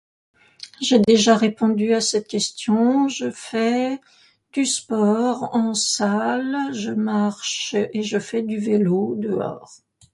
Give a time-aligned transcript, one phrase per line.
[0.81, 3.07] J'ai déjà répondu à cette question.
[3.07, 4.01] Je fais
[4.51, 9.73] du sport, en salle, je marche et je fais du vélo dehors.